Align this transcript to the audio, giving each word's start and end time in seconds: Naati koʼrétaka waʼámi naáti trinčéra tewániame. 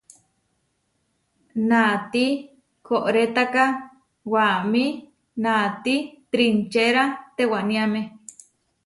Naati 1.69 2.25
koʼrétaka 2.87 3.63
waʼámi 4.33 4.83
naáti 5.43 5.95
trinčéra 6.31 7.03
tewániame. 7.35 8.01